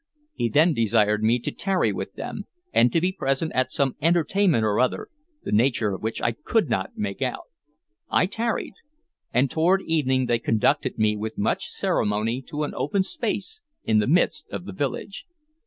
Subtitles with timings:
[0.33, 4.63] He then desired me to tarry with them, and to be present at some entertainment
[4.65, 5.09] or other,
[5.43, 7.43] the nature of which I could not make out.
[8.09, 8.73] I tarried;
[9.31, 14.07] and toward evening they conducted me with much ceremony to an open space in the
[14.07, 15.27] midst of the village.